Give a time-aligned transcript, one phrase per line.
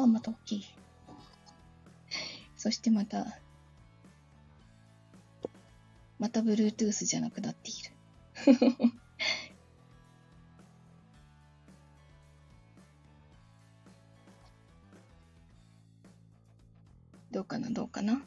[0.00, 0.64] はまた大きい。
[2.56, 3.38] そしてまた、
[6.18, 8.92] また Bluetooth じゃなくなっている。
[17.32, 17.70] どうかな？
[17.70, 18.20] どうかな？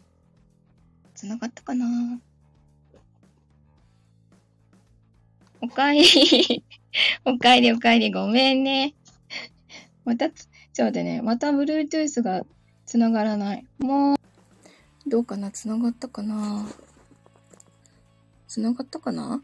[1.14, 2.20] 繋がったかな？
[5.62, 6.64] おかえり。
[7.26, 8.12] おかえりおかえり。
[8.12, 8.96] ごめんね。
[10.06, 11.22] またつ、ちょっと待ってね。
[11.22, 12.46] また Bluetooth が
[12.86, 13.66] 繋がらない。
[13.80, 14.18] もう、
[15.08, 15.52] どうかな？
[15.52, 16.68] 繋がったかな？
[18.48, 19.44] 繋がったかな？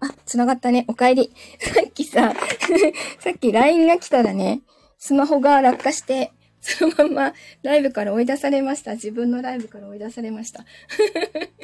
[0.00, 0.84] あ、繋がったね。
[0.88, 1.32] おかえり。
[1.60, 2.34] さっきさ、
[3.20, 4.62] さっき LINE が来たらね、
[4.98, 8.94] スマホが落下して、そのままライブから追い出されました。
[8.94, 10.64] 自分のライブから追い出されました。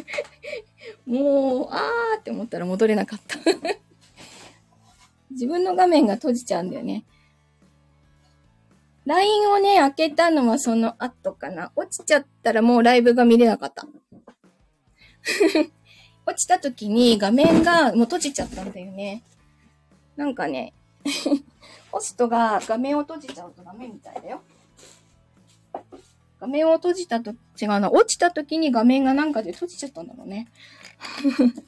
[1.06, 3.38] もう、あーって思ったら戻れなかった
[5.30, 7.04] 自分の画面が閉じちゃうんだよね。
[9.04, 11.72] LINE をね、開けたのはその後かな。
[11.74, 13.86] 落ちちゃったらもうライブが見れなかった。
[16.24, 19.22] 落ちた時に画面がもう閉じちゃったんだよね。
[20.16, 20.72] なんかね、
[21.90, 24.42] ホストが画面を閉じちゃうとダメみたいだよ。
[26.40, 27.90] 画面を閉じたと、違うな。
[27.90, 30.48] 落ちた時に画面がなんかで閉じちゃったんだろうね。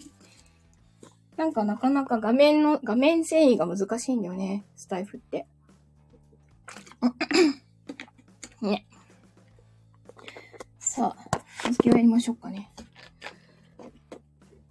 [1.36, 4.64] なんかなかなか画面の、画面遷移が難しいんだよね。
[4.76, 5.46] スタイフって。
[8.62, 8.86] ね。
[10.78, 12.70] さあ、続きをやりましょうかね。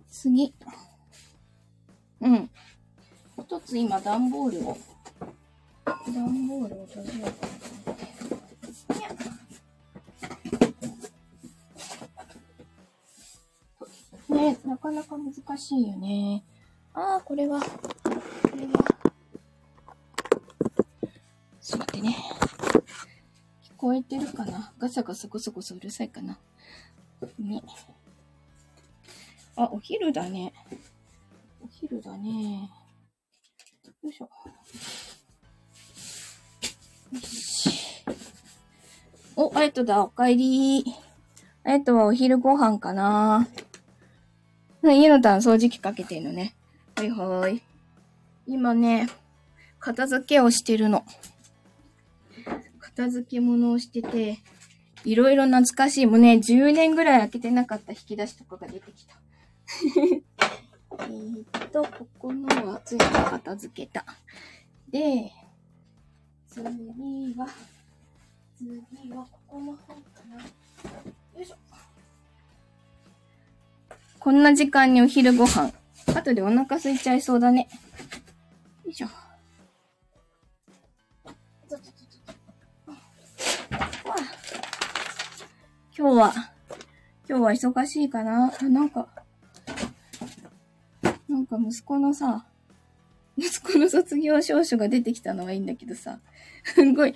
[0.10, 0.54] 次。
[2.22, 2.50] うん。
[3.38, 4.78] 一つ今段ボールを、
[5.86, 8.58] 段ボールを閉じようかなと思っ
[14.28, 14.34] て。
[14.34, 16.44] ね、なかなか難しいよね。
[16.94, 17.60] ああ、これは、
[24.14, 24.72] 聞こえてるかな？
[24.78, 26.38] ガサガサゴソゴソうるさいかな？
[27.40, 27.64] ね。
[29.56, 30.54] あ、お昼だね。
[31.64, 32.70] お昼だね。
[34.04, 34.30] よいしょ。
[37.12, 37.72] よし。
[39.36, 40.86] お、あやとだ、おかえり。
[41.64, 43.48] あやとはお昼ご飯かな
[44.84, 46.54] 家のタン掃除機かけてんのね。
[46.98, 47.64] はいはい。
[48.46, 49.08] 今ね、
[49.80, 51.04] 片付けをしてるの。
[52.96, 54.38] 片付け物をしてて、
[55.04, 56.06] いろいろ懐かしい。
[56.06, 59.16] もうね、10年ぐらい開けてなかった引き出しとかが出てきた。
[61.10, 64.06] えっと、ここのはついて片付けた。
[64.90, 65.32] で、
[66.48, 66.64] 次
[67.36, 67.48] は、
[68.56, 70.44] 次はここの本かな。
[70.44, 71.56] よいしょ。
[74.20, 75.74] こんな時間にお昼ご飯。
[76.14, 77.68] 後でお腹空いちゃいそうだね。
[78.86, 79.23] よいしょ。
[85.96, 86.34] 今日は、
[87.30, 89.08] 今日は忙しいかなあ、なんか、
[91.30, 92.48] なんか息子のさ、
[93.38, 96.18] 息子の卒業証書が出てきたのはいいんだけどさ、
[96.64, 97.14] すごい、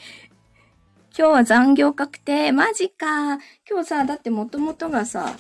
[1.18, 2.52] 今日は残業確定。
[2.52, 3.38] マジか。
[3.68, 5.36] 今日さ、だって元々がさ、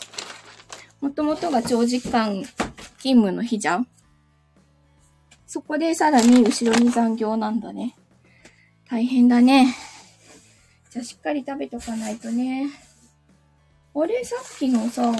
[1.00, 2.44] もともとが長時間
[2.98, 3.88] 勤務の日じゃん
[5.46, 7.96] そこでさらに後ろに残業なんだね。
[8.90, 9.76] 大変だね。
[10.90, 12.87] じゃあしっかり食べとかないとね。
[14.02, 14.24] あれ？
[14.24, 15.12] さっきのさ、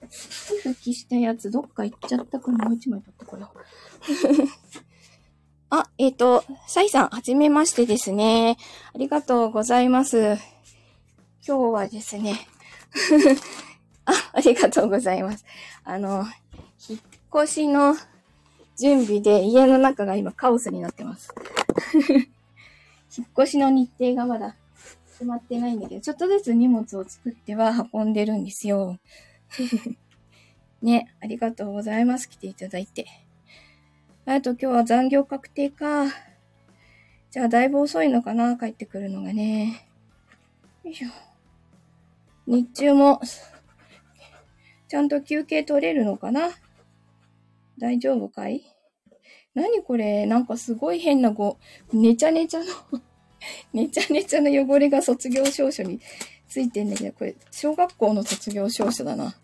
[0.00, 3.58] ふふきしたやつどっか行っちゃったからもう一枚取ってこよう。
[5.70, 8.56] あ、えっ、ー、と、サイさん、はじめましてですね。
[8.94, 10.38] ありがとうございます。
[11.46, 12.46] 今日はですね、
[14.06, 15.44] あ、ありがとうございます。
[15.84, 16.24] あの、
[16.88, 17.00] 引っ
[17.44, 17.94] 越しの
[18.78, 21.34] 準備で家の中が今カオスになってます。
[23.16, 24.56] 引っ越しの日程がまだ
[25.18, 29.00] 決まってないんだけど、ちょっとずつ荷物を作っては運んでるんですよ。
[30.80, 32.30] ね、ありがとうございます。
[32.30, 33.06] 来ていただいて。
[34.26, 36.04] あと今日は残業確定か。
[37.32, 39.88] じゃあだいぶ遅いのかな帰ってくるのがね。
[40.84, 41.08] よいしょ。
[42.46, 43.20] 日中も
[44.86, 46.50] ちゃんと休憩取れるのかな？
[47.78, 48.62] 大丈夫かい？
[49.54, 50.26] 何これ？
[50.26, 51.58] なんかすごい変なご、
[51.92, 52.66] ねちゃねちゃの
[53.72, 56.00] ねちゃねちゃの汚れが卒業証書に
[56.48, 59.36] ついてんだけど、これ、小学校の卒業証書だな。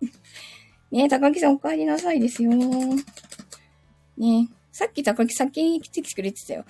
[0.90, 2.50] ねえ、高木さんお帰りなさいですよ。
[2.50, 3.00] ね
[4.18, 6.64] え、さっき高木先に来てくれてたよ。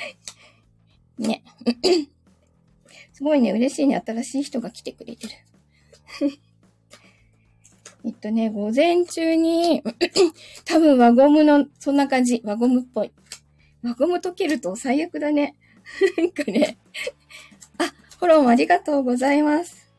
[1.18, 1.42] ね。
[3.12, 4.02] すごいね、嬉しいね。
[4.04, 5.34] 新しい人が来てくれてる。
[8.02, 9.82] えっとね、午前中に
[10.64, 12.40] 多分輪ゴムの、そんな感じ。
[12.42, 13.12] 輪ゴムっぽい。
[13.82, 15.56] 輪ゴム溶けると最悪だね。
[16.18, 16.78] なんかね、
[17.78, 17.84] あ、
[18.18, 19.90] フォローもありがとうございます。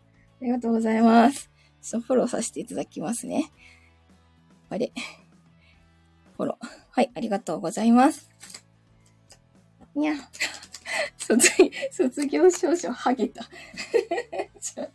[0.41, 1.49] ありがとうございます。
[1.81, 3.51] ちょっとフォローさせていただきますね。
[4.69, 4.91] あれ。
[6.37, 6.67] フォロー。
[6.91, 8.29] はい、ありがとうございます。
[9.95, 10.13] いや、
[11.17, 11.49] 卒
[11.91, 13.43] 卒業証書はげた。
[14.59, 14.91] ちょっ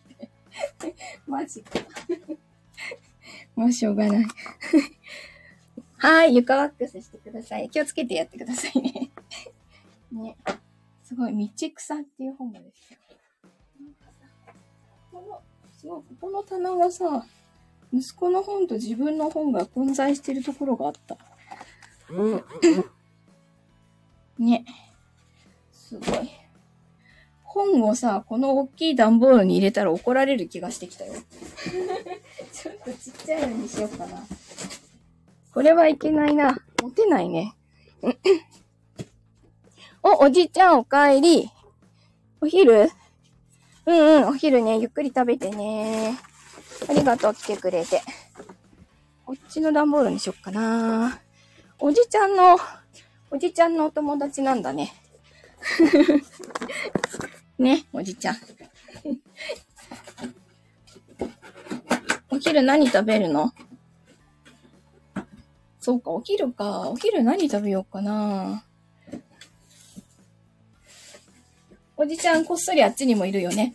[0.79, 0.95] と待って。
[1.27, 1.81] マジか。
[3.57, 4.27] もうしょうがない。
[5.99, 7.71] はい、床ワックスしてください。
[7.71, 9.11] 気をつけてやってくださいね。
[10.13, 10.37] ね。
[11.03, 12.99] すごい、道草っていう本がですよ。
[15.11, 15.43] この、
[15.79, 17.27] すごい、ここの棚がさ、
[17.93, 21.17] 息子の本と自分の本が混在してるところがあった。
[24.39, 24.65] ね。
[25.73, 26.31] すごい。
[27.43, 31.15] 本をさ、この大きい段ボールに入れたら怒られる気がしてきたよ。
[32.53, 34.23] ちょっとちっちゃいのにしようかな。
[35.57, 36.55] これはいけないな。
[36.83, 37.55] 持てないね。
[40.03, 41.49] お、おじいちゃんお帰り。
[42.43, 42.91] お昼？
[43.87, 46.19] うんうん、お昼ね、ゆっくり食べてね。
[46.87, 48.03] ありがとう、来てくれて。
[49.25, 51.23] こっちの段ボールにしよっかな。
[51.79, 52.59] おじちゃんの、
[53.31, 54.93] おじちゃんのお友達なんだね。
[57.59, 58.37] ね、おじちゃん。
[62.29, 63.55] お昼何食べるの？
[65.87, 66.91] そうか、お昼か。
[66.91, 68.65] お昼何食べようかな。
[71.97, 73.73] おじちゃんこっそりあっちにもいるよね。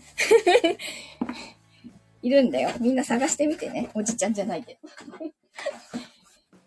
[2.22, 2.72] いるんだよ。
[2.82, 3.90] みんな探してみてね。
[3.94, 4.90] おじちゃんじゃないけど。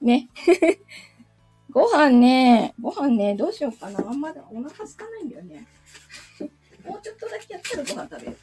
[0.01, 0.31] ね。
[1.71, 4.01] ご飯ね、ご飯ね、どうしようかな。
[4.01, 5.67] あんまだお腹空かないんだよね。
[6.87, 8.39] もうちょっとだけやったらご飯食べる。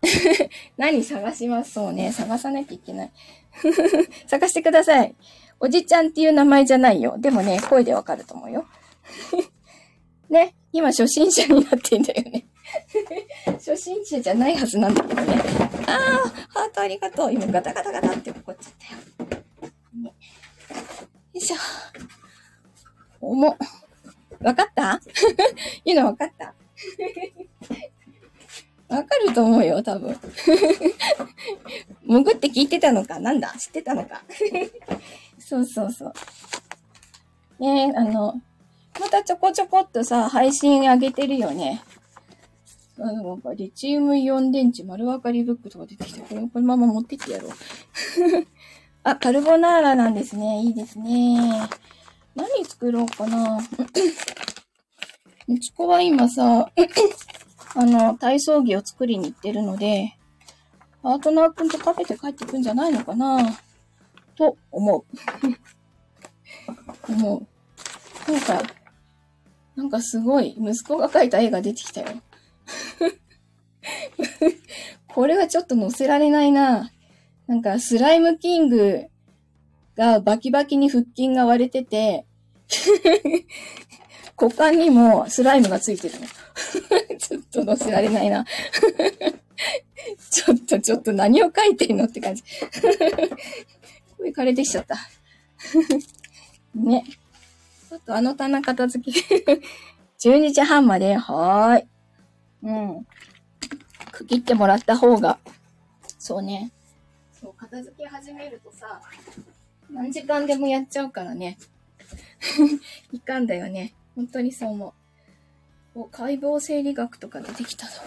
[0.76, 1.72] 何探します？
[1.72, 2.12] そうね。
[2.12, 3.12] 探さなきゃいけない。
[4.26, 5.14] 探してください。
[5.60, 7.16] おじちゃんっていう名前じゃないよ。
[7.18, 8.66] でもね、声でわかると思うよ。
[10.30, 10.54] ね。
[10.72, 12.46] 今初心者になってんだよね。
[13.54, 15.42] 初心者じゃないはずなんだけどね。
[15.86, 17.32] ああ、ハートありがとう。
[17.32, 18.72] 今ガタガタガタって怒っちゃっ
[19.58, 19.72] たよ。
[20.02, 20.12] ね、よ
[21.32, 21.56] いしょ。
[23.20, 23.56] 重っ。
[24.42, 25.00] わかった？
[25.84, 26.54] いうのわかった？
[28.88, 30.16] わかると思うよ、多分。
[32.06, 33.20] 潜って聞いてたのか？
[33.20, 33.52] なんだ？
[33.58, 34.22] 知ってたのか？
[35.38, 36.12] そうそうそう。
[37.60, 38.40] ねえ、あの、
[39.00, 41.82] またちょこちょこっとさ、配信上げてるよね。
[43.00, 47.52] あの、リチウムイオン電池丸分かりブックとか出てきて、これ、このまま持ってってやろう。
[49.04, 50.60] あ、カルボナーラなんですね。
[50.62, 51.68] いいですね。
[52.34, 53.58] 何作ろうかな？
[55.46, 56.70] みちこは今さ、
[57.74, 60.16] あの、体操着を作りに行ってるので、
[61.02, 63.38] パートナーくんと食べて帰ってくんじゃないのかな？
[64.36, 65.04] と思う。
[67.12, 67.46] 思う。
[68.32, 68.62] なんか、
[69.76, 72.08] なんかすごい、息子が描いた絵が出てきたよ。
[75.08, 76.92] これはちょっと載せられないな。
[77.46, 79.06] なんか、スライムキング
[79.96, 82.26] がバキバキに腹筋が割れてて、
[84.38, 86.26] 股間にもスライムがついてるの。
[87.18, 88.44] ちょっと載せられないな。
[90.30, 92.44] ちょっと、ちょっと何を書いてんのって感じ。
[94.16, 94.96] 声枯れてきちゃった。
[96.74, 97.04] ね。
[97.88, 99.60] ちょっとあの棚片付け。
[100.20, 101.88] 12時半まで、はーい。
[102.62, 103.06] うん。
[104.12, 105.38] 区切ってもらった方が、
[106.18, 106.70] そうね。
[107.40, 109.00] そう、片付け始めるとさ、
[109.90, 111.58] 何時間でもやっちゃうからね。
[113.12, 113.94] いかんだよね。
[114.18, 114.94] 本当にそう思
[115.94, 116.00] う。
[116.00, 118.00] お、解剖生理学とか出てきたぞ。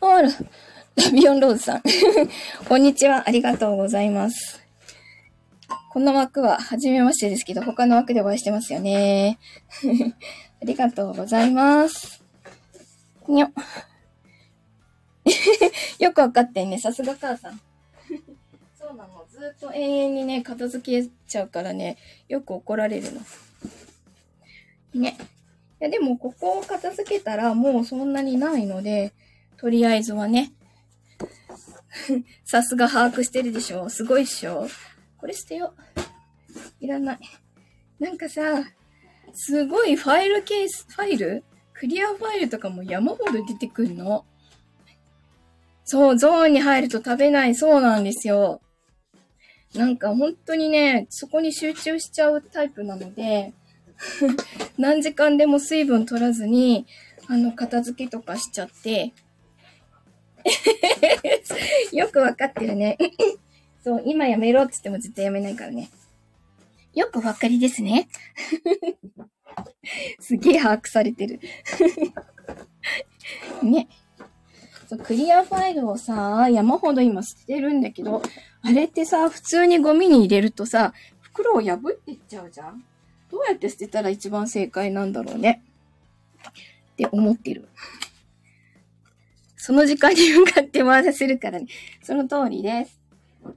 [0.00, 0.30] あら、ラ
[1.12, 1.82] ビオンローズさん。
[2.68, 3.22] こんにちは。
[3.24, 4.60] ありがとうございます。
[5.92, 9.38] この枠は、初めましてですけど、他の枠でお会いしてますよね。
[10.60, 12.20] ありがとうございます。
[13.28, 13.48] にょ。
[16.02, 16.80] よくわかってんね。
[16.80, 17.60] さすが母さん。
[18.76, 19.24] そうなの。
[19.30, 21.96] ずっと永遠にね、片付けちゃうからね、
[22.28, 23.20] よく怒られるの。
[24.94, 25.16] ね。
[25.80, 29.12] いや、でもここを片付けたらもうそんなにないので、
[29.56, 30.52] とりあえずはね。
[32.44, 34.68] さすが把握してるでしょすごいっしょ
[35.16, 36.84] これ捨てよう。
[36.84, 37.18] いらない。
[37.98, 38.42] なんかさ、
[39.34, 41.44] すごいファイルケース、ファイル？
[41.72, 44.24] クリアファイルとかも山ほど出てくるの？
[45.84, 47.54] そう、ゾーンに入ると食べない。
[47.54, 48.60] そうなんですよ。
[49.74, 53.52] なんか本当にね、そこに集中しちゃうタイプなので、
[54.78, 56.86] 何時間でも水分取らずに、
[57.26, 59.12] あの、片付けとかしちゃって、
[61.92, 62.96] よくわかってるね。
[63.84, 65.90] そう、今やめろって言っても絶対やめないからね。
[66.94, 68.08] よくわかりですね。
[70.20, 71.40] すげえ把握されてる。
[73.62, 73.88] ね。
[74.88, 78.22] そうクリアファイルをさ、山ほど今捨てるんだけど、
[78.62, 82.82] あれってさ、普通にゴミに入れるとさ、袋を破っていっちゃうじゃん
[83.30, 85.62] どうやって捨てたら一番正解なんだろうね。
[86.92, 87.68] って思ってる。
[89.56, 91.66] その時間に向かって回させるからね。
[92.02, 92.98] その通りです。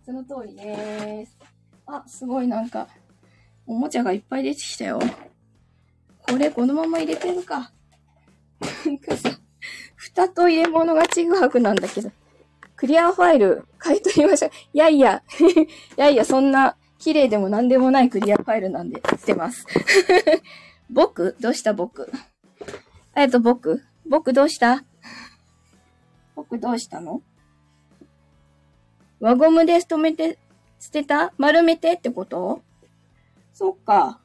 [0.05, 1.37] その通りです。
[1.85, 2.87] あ、すごいなんか、
[3.65, 4.99] おもちゃがいっぱい出てきたよ。
[6.27, 7.71] これこのまま入れてるか。
[8.85, 9.29] なんかさ、
[9.95, 12.11] 蓋と入れ物がちぐはぐなんだけど。
[12.75, 14.51] クリアファイル買い取りましょう。
[14.73, 15.21] いやいや、
[15.97, 19.65] いやいや、そんな綺麗でも何でもないクリアファイルなんで捨てます。
[20.89, 21.35] 僕？
[21.39, 21.73] どうした？
[21.73, 22.11] 僕？
[23.15, 23.81] えっと、僕？
[24.07, 24.83] 僕どうした？
[26.35, 27.23] 僕どうしたの？
[29.19, 30.37] 輪ゴムで止めて、
[30.79, 31.33] 捨てた？
[31.39, 32.61] 丸めてってこと？
[33.51, 34.19] そっか。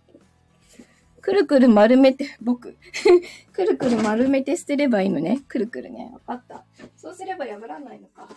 [1.22, 2.76] くるくる丸めて、僕。
[3.54, 5.40] くるくる丸めて捨てればいいのね。
[5.48, 6.12] くるくるね。
[6.12, 6.64] わかった。
[6.94, 8.28] そうすれば破らないのか。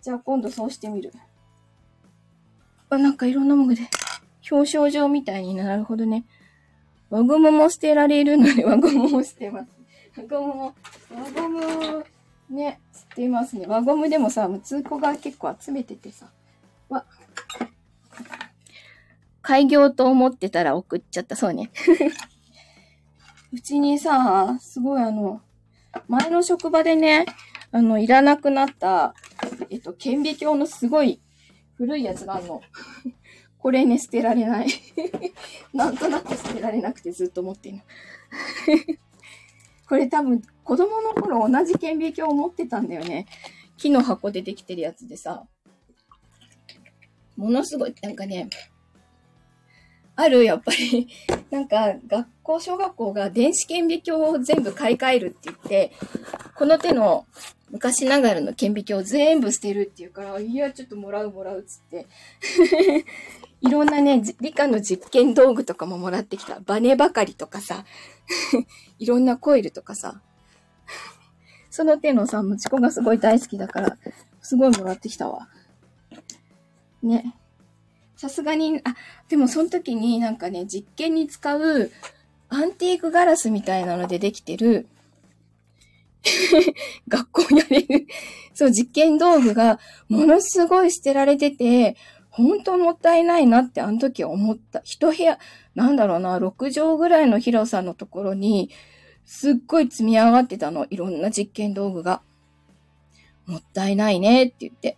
[0.00, 1.12] じゃあ今度そうしてみる。
[2.90, 3.82] あ、なんかいろんなもので、
[4.50, 6.24] 表彰状みたいになるほどね。
[7.10, 9.68] 輪ゴムも捨てられるので、 輪ゴムも捨てます。
[10.16, 10.74] 輪ゴムも、
[11.10, 12.06] 輪ゴム、
[12.50, 13.66] ね、捨てますね。
[13.66, 16.26] 輪ゴムでもさ、通行が結構集めててさ。
[16.88, 17.04] わ、
[19.42, 21.36] 開業と思ってたら送っちゃった。
[21.36, 21.70] そうね。
[23.52, 25.40] うちにさ、すごいあの、
[26.08, 27.26] 前の職場でね、
[27.72, 29.14] あの、いらなくなった、
[29.70, 31.20] えっと、顕微鏡のすごい
[31.76, 32.62] 古いやつがあるの。
[33.58, 34.68] これね、捨てられない。
[35.74, 37.82] なんとなく捨てられなくてずっと持ってるの。
[39.88, 43.26] これ多分、子供の頃同じ顕微鏡を持ってたんだよね。
[43.76, 45.46] 木の箱でできてるやつでさ。
[47.36, 48.48] ものすごい、なんかね、
[50.16, 51.08] ある、やっぱり。
[51.50, 55.92] なんか、学校、小学校が電子顕微鏡を全部買い替えるって言って、
[56.54, 57.26] この手の
[57.70, 62.06] 昔ながらの顕微鏡全部捨てるって言うから、いや、ちょっともらうもらうっつって。
[63.60, 66.60] いろんなね、理科の実験道具とかももらってきた。
[66.60, 67.84] バネばかりとかさ、
[68.98, 70.20] いろんなコイルとかさ。
[71.70, 73.98] その手のさ、ムチコがすごい大好きだから、
[74.40, 75.48] すごいもらってきたわ。
[77.02, 77.34] ね。
[78.16, 78.96] さすがに、あ、
[79.28, 81.90] でもその時になんかね、実験に使う
[82.48, 84.86] アンティークガラスみたいなのでできてる、
[87.08, 88.06] 学校やれる
[88.54, 89.78] そう、実験道具が
[90.08, 91.96] ものすごい捨てられてて、
[92.30, 94.80] 本当もったいないなってあの時思った。
[94.84, 95.38] 一部屋、
[95.74, 98.70] なんだろうな、6畳ぐらいの広さのところに、
[99.24, 100.86] すっごい積み上がってたの。
[100.90, 102.22] いろんな実験道具が。
[103.46, 104.96] もったいないねって言って。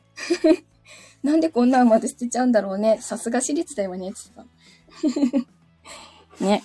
[1.22, 2.98] なんでこんなんまで捨てちゃうんだろうね。
[3.00, 4.20] さすが私立だよね、って
[5.02, 5.46] 言って
[6.38, 6.44] た。
[6.44, 6.62] ね。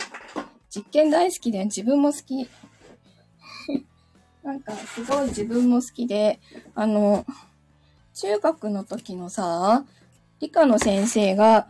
[0.70, 2.50] 実験大好きで、自分も好き。
[4.44, 6.40] なんか、すごい自分も好きで、
[6.76, 7.26] あの、
[8.14, 9.86] 中学の時のさ、
[10.40, 11.68] 理科の先生が、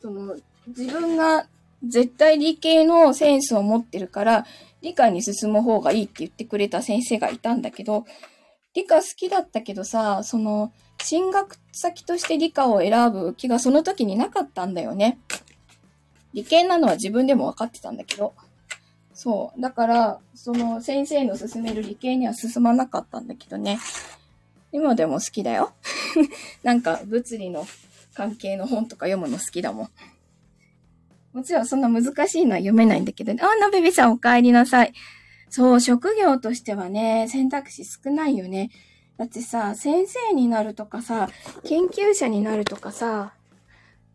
[0.00, 1.46] その、自分が
[1.86, 4.46] 絶対理系のセンスを持ってるから、
[4.82, 8.04] 理科に進む方がいいって言ってくれた先生がいたんだけど、
[8.74, 10.72] 理科好きだったけどさ、その、
[11.02, 15.18] 進学先として理科を選ぶ気がその時になかったんだよね。
[16.34, 18.34] 理系なのは自分でも分かってたんだけど。
[19.22, 19.60] そう。
[19.60, 23.78] だから、その先生の勧める理系には進まなかったんだけどね。
[24.72, 25.74] 今でも好きだよ。
[26.64, 27.66] なんか物理の
[28.14, 29.88] 関係の本とか読むの好きだもん。
[31.34, 34.94] もちろんそんな難しいのは読めないんだけど、ね、あ、なべべさんお帰りなさい。
[35.50, 38.70] そう、職業としてはね、選択肢少ないよね。
[39.18, 41.28] だってさ、先生になるとかさ、
[41.64, 43.34] 研究者になるとかさ、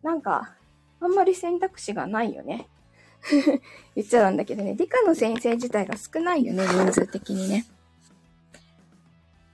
[0.02, 0.56] なんか、
[0.98, 2.66] あんまり選択肢がないよね。
[3.94, 7.66] 言っちゃなんだけどね、理科の先生自体が少ないよね、人数的にね。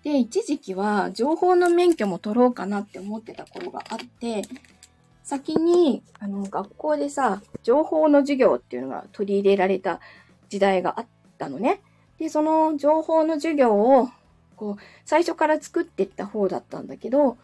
[0.02, 4.42] で、一時期は情報の免許も取ろうかなって思ってた頃があって、
[5.22, 10.00] 先に、あの、学校でさ、情報の授業っていうのが取り入れられた
[10.48, 11.06] 時代があっ
[11.38, 11.80] たのね。
[12.18, 14.08] で、その情報の授業を
[14.62, 17.36] こう、最初から作っていった方だったんだけど、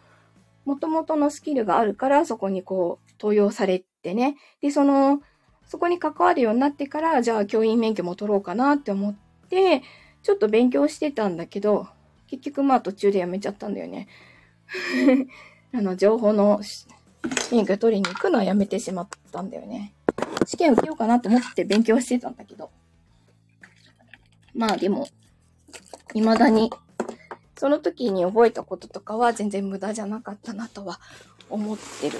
[0.63, 4.37] 元々のスキルがあるから、そこにこう、登用されてね。
[4.61, 5.21] で、その、
[5.69, 9.15] そこに関わるようになってから、じゃあ教員免許も取ろうかなって思っ
[9.49, 9.83] て、
[10.23, 11.87] ちょっと勉強してたんだけど、
[12.27, 14.07] 結局まあ途中でやめちゃったんだよね。
[15.71, 16.59] あの、情報の
[17.51, 19.93] 免許取りに行くのはやめてしまったんだよね。
[20.47, 22.71] 試験受けようかなと思って勉強してたんだけど。
[24.55, 25.07] まあでも、
[26.15, 26.71] 未だに
[27.59, 30.99] その時に覚えたこととかは全然無駄じゃなかったなとは
[31.47, 32.17] 思ってる。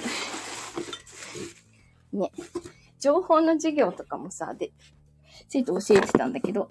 [2.12, 2.30] ね。
[3.00, 4.70] 情報の授業とかもさ、で、
[5.48, 6.70] 生徒教えてたんだけど、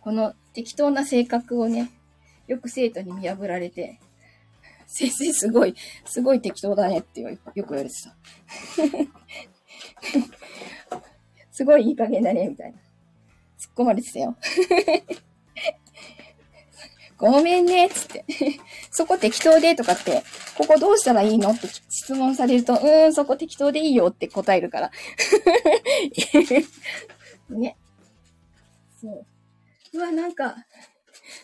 [0.00, 1.90] この適当な性格をね、
[2.46, 3.98] よく生徒に見破られて、
[4.86, 5.74] 先生すごい、
[6.04, 8.14] すごい適当だねってよよく言われてた。
[11.50, 12.78] すごいいい加減だね、みたいな。
[13.58, 14.36] 突っ込まれてたよ。
[17.18, 18.24] ごめんね、つって。
[18.90, 20.22] そこ適当でとかって、
[20.56, 21.50] ここどうしたらいいの？
[21.50, 24.90] って質問されると、うーん、そこ適当でいいよって答えるから。
[27.48, 27.76] ね。
[29.00, 29.26] そう。
[29.94, 30.56] うわ、なんか、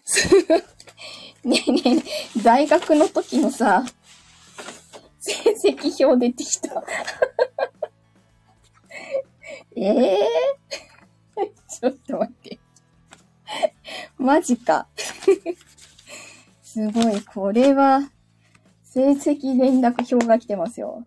[1.44, 2.02] ねえね
[2.36, 3.84] え、大学の時のさ、
[5.20, 5.32] 成
[5.70, 6.84] 績表出てきた。
[9.74, 12.58] ええー、ちょっと待って。
[14.18, 14.88] マジか。
[16.62, 18.10] すごい、これは、
[18.84, 21.06] 成績連絡表が来てますよ。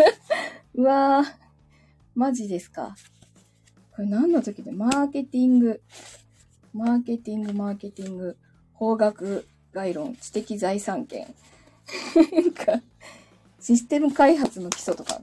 [0.74, 1.34] うわぁ、
[2.14, 2.96] マジですか。
[3.92, 4.70] これ何の時で？
[4.72, 5.82] マーケティング、
[6.72, 8.36] マーケティング、マーケティング、
[8.74, 11.34] 法学概論、知的財産権。
[12.32, 12.80] なんか、
[13.60, 15.20] システム開発の基礎とか。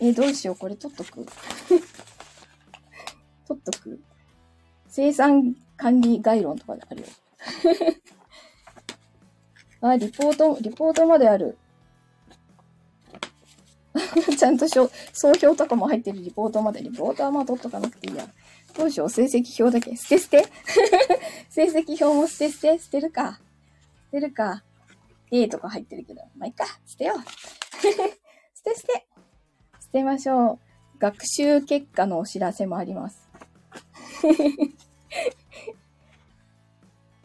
[0.00, 1.24] えどうしよう、これ取っとく
[3.46, 4.00] 取っとく
[4.88, 7.06] 生産管理概論とかであるよ。
[9.88, 11.58] あ、リポート、リポートまである。
[14.38, 16.80] ちゃんとしょ総評とかも入ってるリポートまで。
[16.82, 18.24] リポートはまあ取っとかなくていいや。
[18.76, 19.96] どうしよう、成績表だけ。
[19.96, 20.46] 捨て捨て？
[21.50, 22.78] 成績表も捨て捨て？
[22.78, 23.40] 捨てるか。
[24.04, 24.62] 捨てるか。
[25.32, 26.22] A とか入ってるけど。
[26.36, 26.64] まあ、いっか。
[26.86, 27.18] 捨てよう。
[27.18, 29.06] 捨て捨て。
[29.80, 30.60] 捨てましょ
[30.94, 30.98] う。
[31.00, 33.28] 学習結果のお知らせもあります。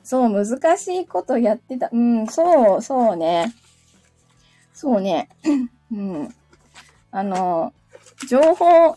[0.07, 1.89] そう、難しいことやってた。
[1.91, 3.53] うん、そう、そうね。
[4.73, 5.27] そうね。
[5.91, 6.33] うん。
[7.11, 7.73] あの、
[8.29, 8.95] 情報、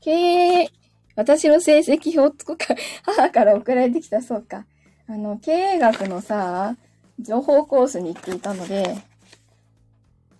[0.00, 0.70] 経営、
[1.14, 4.64] 私の成績表とか、 母から送られてきた、そうか。
[5.08, 6.74] あの、経営学のさ、
[7.20, 8.96] 情報コースに行っていたので、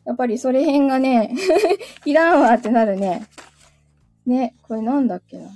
[0.07, 1.35] やっぱりそれ辺がね、
[2.07, 3.27] いらんわってなるね。
[4.25, 5.51] ね、これなんだっけな。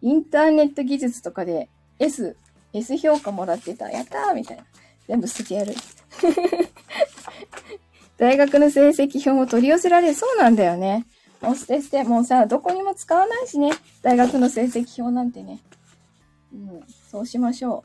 [0.00, 1.68] インターネット技術とかで
[1.98, 2.38] S
[2.72, 3.90] S 評価もらってた。
[3.90, 4.64] やったーみたいな。
[5.08, 5.74] 全部捨ててやる。
[8.16, 10.14] 大学の成績表も取り寄せられる。
[10.14, 11.06] そうなんだよね。
[11.40, 12.04] もう捨て捨て。
[12.04, 13.70] もうさ、どこにも使わないしね。
[14.02, 15.60] 大学の成績表なんてね。
[16.52, 17.84] うん、そうしましょ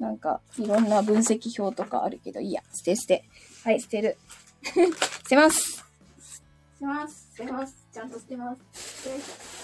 [0.00, 0.02] う。
[0.02, 2.62] なんか、いろんな分析表とかあるけど、いいや。
[2.72, 3.24] 捨て捨て。
[3.62, 4.18] はい、捨てる。
[4.64, 5.84] 捨てます。
[6.20, 6.42] 捨
[6.78, 7.28] てます。
[7.36, 7.74] 捨てます。
[7.92, 9.63] ちゃんと捨てます。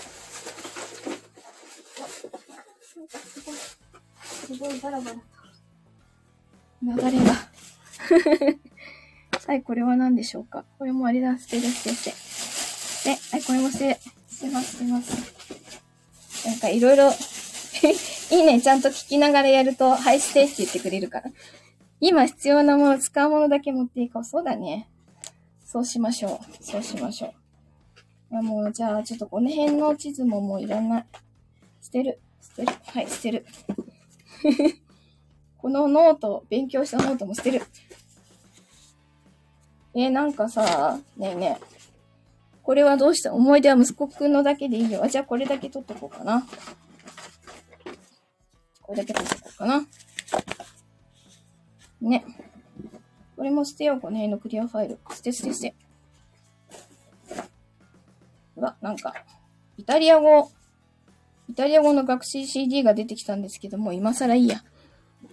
[3.01, 3.55] なんかすごい、
[4.23, 5.23] すごいバラバラと。
[6.83, 7.33] 流れが。
[9.47, 10.67] はい、これは何でしょうか？
[10.79, 13.15] これもあれだ、捨てる、捨て捨て。
[13.15, 13.99] で、はい、これも捨て、
[14.31, 16.47] 捨てます、捨てます。
[16.47, 17.15] なんかいろいろい
[18.41, 21.31] いね、ちゃんと聞きながらやると、はい、捨てって言ってくれるから。
[22.01, 24.25] 今必要なもの、使うものだけ持っていこう。
[24.25, 24.91] そうだね。
[25.65, 26.65] そうしましょう。
[26.65, 27.31] そうしましょう。
[28.33, 31.07] いやもう、じゃあ、ちょっとこの辺の地図ももういらない。
[31.81, 32.21] 捨てる。
[32.41, 32.73] 捨てる。
[32.87, 33.47] はい、捨てる。
[35.59, 37.63] このノート、勉強したノートも捨てる。
[39.95, 41.65] え、なんかさ、ねえねえ。
[42.63, 43.35] これはどうした？
[43.35, 45.03] 思い出は息子くんのだけでいいよ。
[45.03, 46.47] あ、じゃあこれだけ取っとこうかな。
[48.83, 49.87] これだけ取っとこうかな。
[52.01, 52.25] ね。
[53.37, 54.99] これも捨てよう、この辺のクリアファイル。
[55.11, 55.75] 捨て捨て捨て。
[58.57, 59.15] うわ、なんか、
[59.77, 60.51] イタリア語
[61.51, 64.63] イタリア語の学習 CD が出てきたんですけども、今更いいや。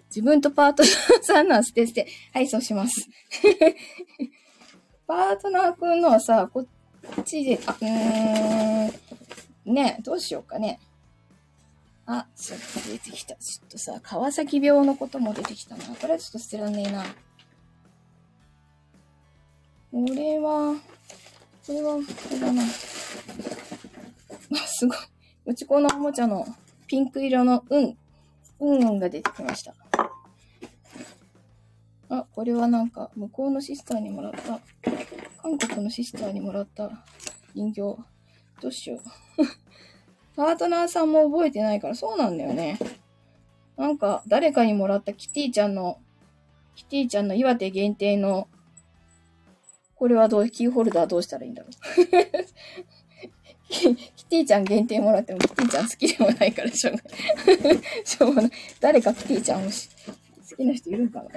[0.10, 2.08] 自分とパートナーさんのは捨て捨て。
[2.34, 3.08] はい、そうします。
[5.06, 10.80] パートナーくんのはさ、こっちで、あ、うーん、ねどうしようかね。
[12.08, 13.36] あ、ちょっと出てきた。
[13.36, 15.86] ちょっとさ、川崎病のことも出てきたな。
[15.86, 17.03] これはちょっと捨てらんねえな。
[19.91, 20.73] これは、
[21.67, 22.01] これは、こ
[22.32, 22.63] れだな。
[22.63, 22.67] あ、
[24.65, 24.97] すごい。
[25.47, 26.45] うち子のおもちゃの
[26.88, 27.97] ピンク色のうん、
[28.60, 29.73] うんうんが出てきました。
[32.10, 34.60] あ、これはなんか、向こうのシスターにもらった、
[35.41, 36.91] 韓国のシスターにもらった
[37.55, 37.81] 人形。
[38.62, 38.99] どうしよう。
[40.36, 42.77] パートナーさんも覚えてないから、そうなんだよね。
[43.77, 46.01] なんか、誰かにもらったキティちゃんの、
[46.75, 48.49] キティちゃんの岩手限定の、
[49.95, 51.71] これはどう、キーホルダーどうしたらいいんだろう。
[53.69, 57.10] キティちゃん限定もらってもキティちゃん好きでもないからしょうがな
[57.71, 57.80] い。
[58.06, 58.51] しょうがない。
[58.80, 59.89] 誰かキティちゃんをし
[60.49, 61.30] 好きな人いるんかな？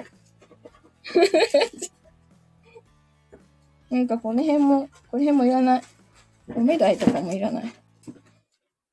[3.97, 5.81] なんかこの辺も、この辺もいらない。
[6.55, 7.73] お目台とかもいらない。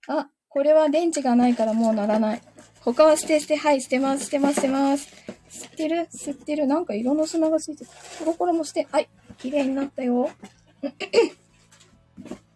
[0.09, 2.43] あ、これは電池がないからもうならない。
[2.81, 5.09] 他は捨て捨て、はい、捨てます、捨てます、捨てます。
[5.51, 6.09] 吸ってる？
[6.13, 7.91] 吸ってるなんか色の砂がついてる。
[8.19, 10.31] コロコロも捨て、はい、綺麗になったよ。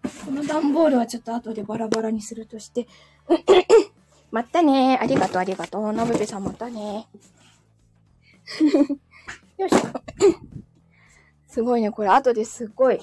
[0.03, 2.87] この段ボールはちょっと後でバラバラにするとして。
[4.31, 5.93] またねありがとう、ありがとう。
[5.93, 7.07] のぶべさんまたね
[9.59, 9.75] よし。
[11.49, 12.99] すごいね、これ後ですっごい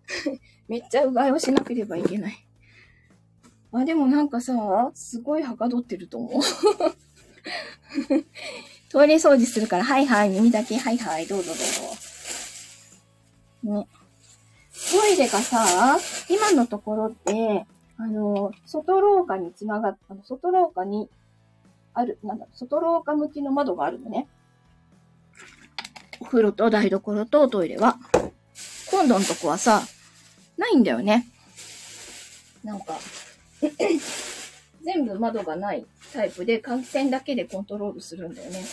[0.68, 2.46] めっちゃうがいをしなければいけない。
[3.72, 6.42] あ、でもなんかさ、すごいはかどってると思う。
[8.88, 11.62] トイレ掃除するから、はいはい、耳だけ、はいはい、どうぞどうぞ。
[13.80, 13.86] ね。
[14.90, 17.66] トイレがさ、今のところって、
[17.98, 21.08] あの、外廊下につながっ、あの、外廊下に
[21.94, 24.28] ある、なんだ、外廊下向きの窓があるのね。
[26.20, 27.96] お風呂と台所とトイレは。
[28.90, 29.82] 今度のとこはさ、
[30.56, 31.26] ないんだよね。
[32.62, 32.98] なんか
[34.82, 38.64] 全部窓がないタイプで、換気扇だけでコントロールするんだよね。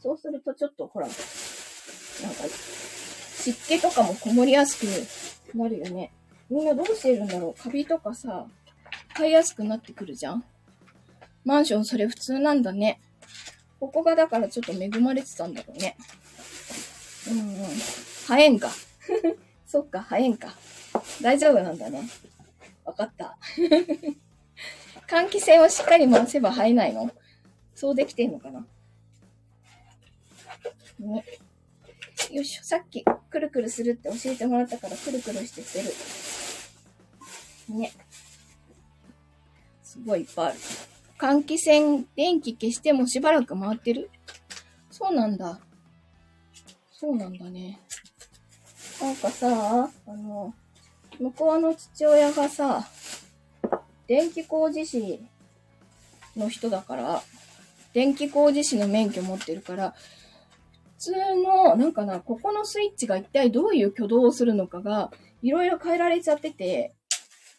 [0.00, 2.44] そうするとちょっと、ほら、なんか、
[3.52, 6.10] 湿気とかもこもりやすくなるよね。
[6.50, 8.46] みんなどうしてるんだろうカビとかさ、
[9.14, 10.44] 飼いやすくなってくるじゃん
[11.44, 13.00] マンションそれ普通なんだね。
[13.78, 15.96] ここがだからちょっと恵まれてたんだろうね。
[17.30, 17.54] うんうん。
[18.26, 18.70] 生えんか。
[19.66, 20.56] そっか、生えんか。
[21.22, 22.02] 大丈夫なんだね。
[22.84, 23.36] わかった。
[25.06, 27.08] 換気扇をしっかり回せば生えないの
[27.76, 28.66] そうできてんのかな
[30.98, 31.24] ね。
[32.30, 32.64] よいしょ。
[32.64, 35.94] さっき、くるくるするって教えてもらったから、くるくるして捨てる。
[37.78, 37.92] ね。
[39.82, 40.58] すごいいっぱいある。
[41.18, 44.10] 換気扇、電気消してもしばらく回ってる？
[44.90, 45.58] そうなんだ。
[46.92, 47.80] そうなんだね。
[49.00, 50.54] なんかさ、あの、
[51.18, 52.86] 向こうの父親がさ、
[54.06, 55.20] 電気工事士
[56.36, 57.22] の人だから、
[57.94, 59.94] 電気工事士の免許持ってるから、
[61.06, 66.94] 通の、なんかな、ここのスイッチが一体どういう挙動をするのかが、いろいろ変えられちゃってて、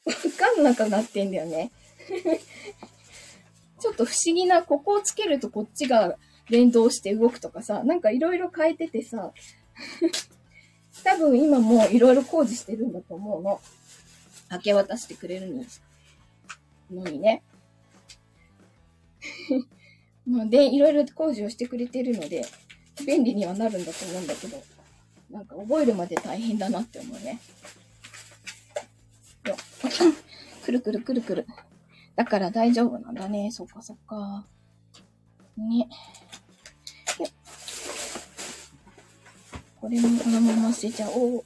[0.06, 1.72] わかんなくなってんだよね。
[3.80, 6.18] ちょっと不思議な、ここをつけるとこっちが
[6.50, 9.32] 連動して動くとかさ、なんかいろいろ変えててさ、
[11.04, 13.62] 多分今もいろいろ工事してるんだと思うの。
[14.50, 15.66] 明け渡してくれる
[16.90, 17.44] のにね。
[20.50, 22.46] で、いろいろ工事をしてくれてるので、
[23.06, 24.64] 便利にはなるんだと思うんだけど、
[25.30, 27.40] なんか覚えるまで大変だなって思うね。
[29.46, 29.56] よ
[30.66, 31.48] くるくるくるくる。
[32.16, 33.52] だから大丈夫なんだね。
[33.52, 34.46] そっかそっか。
[35.58, 35.88] ね。
[39.80, 41.46] これもこのまま捨てちゃおう。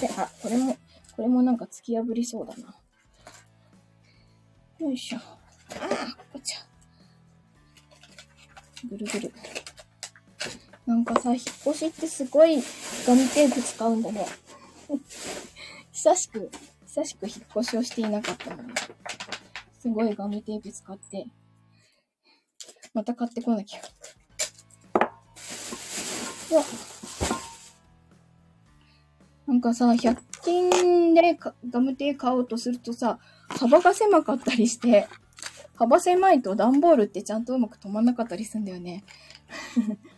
[0.00, 0.76] で、あ、これも、
[1.14, 2.74] これもなんか突き破りそうだな。
[4.78, 5.18] よいしょ。
[5.18, 5.22] あ
[5.80, 6.71] あ、こっちゃ。
[8.88, 9.32] ぐるぐる。
[10.86, 12.56] なんかさ、引っ越しってすごい
[13.06, 14.26] ガムテープ使うんだね。
[15.92, 16.50] 久しく、
[16.86, 18.74] 久しく引っ越しをしていなかったのに。
[19.78, 21.26] すごいガムテープ使って。
[22.94, 23.80] また買ってこなきゃ。
[26.54, 26.64] わ。
[29.46, 31.38] なんかさ、100均で
[31.70, 33.18] ガムテープ買おうとするとさ、
[33.48, 35.08] 幅が狭かったりして、
[35.82, 39.02] 幅狭いと段ボールってちゃんとうまく止まんなかったりすんだよね。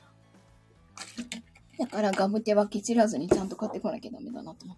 [1.78, 4.76] だからガムテはケチらずにちゃんと買ってこなきゃダメだなと思っ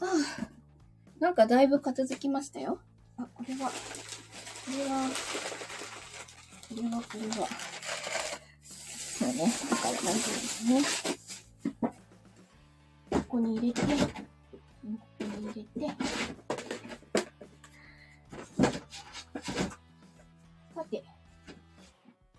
[0.00, 0.04] た。
[0.04, 0.48] はあ、
[1.20, 2.80] なんかだいぶ片付きましたよ。
[3.16, 3.74] あ、これは、こ
[4.72, 5.08] れは、
[6.68, 7.48] これは、これは。
[8.64, 9.52] そうね。
[9.70, 10.82] だから大丈夫ですね。
[13.10, 13.86] ここに入れて、こ
[15.20, 15.94] こに入れて、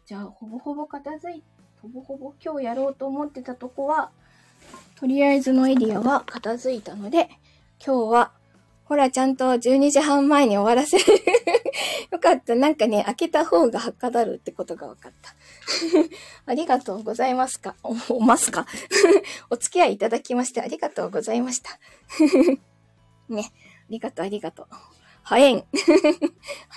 [0.05, 1.43] じゃあ、ほぼほぼ片付い、
[1.81, 4.11] ほぼほぼ今日やろうと思ってたとこは、
[4.99, 7.29] とりあえずのエリアは片付いたので、
[7.85, 8.31] 今日は
[8.85, 11.03] ほら、ちゃんと12時半前に終わらせる
[12.11, 12.53] よかった。
[12.53, 15.33] なんかね、開けた方がはっかどるってことが分かった。
[16.45, 17.75] ありがとうございますか？
[17.81, 18.67] お、おますか？
[19.49, 21.71] お付き合いいただきましてありがとうございました。
[23.27, 23.51] ね、あ
[23.89, 24.67] りがとう、ありがとう。
[25.25, 25.57] はえん。
[25.57, 25.63] は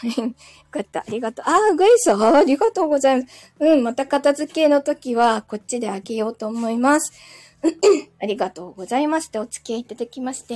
[0.04, 0.28] えん。
[0.28, 0.34] よ
[0.70, 1.00] かった。
[1.00, 1.44] ありがとう。
[1.46, 3.52] ああ、グイス、あありがとうございます。
[3.60, 7.12] うん、また片付けの時は、こっちで開けようと思います。
[8.22, 10.54] ありがとうございまして、お付き合いいただきまして。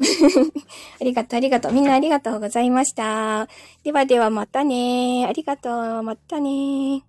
[1.00, 1.72] ありがとう、ありがとう。
[1.72, 3.48] みんなありがとうございました。
[3.84, 5.24] ではではまたね。
[5.28, 6.02] ありがとう。
[6.02, 7.07] またね。